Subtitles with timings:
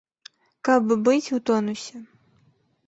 [0.69, 1.97] Каб быць у тонусе.